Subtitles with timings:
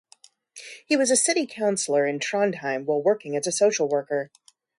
[0.87, 4.31] He was a city councillor in Trondheim while working as a social worker.